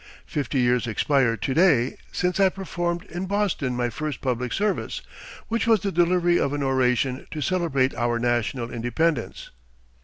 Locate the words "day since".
1.53-2.39